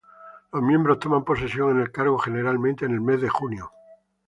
Los 0.51 0.63
miembros 0.63 0.97
toman 0.97 1.23
posesión 1.23 1.69
en 1.75 1.81
el 1.81 1.91
cargo 1.91 2.17
generalmente 2.17 2.85
en 2.87 2.93
el 2.93 3.01
mes 3.01 3.21
de 3.21 3.29
junio. 3.29 3.71